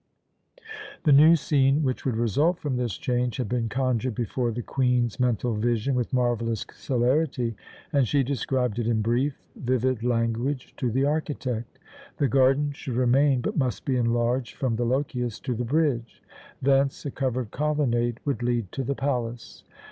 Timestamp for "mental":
5.19-5.53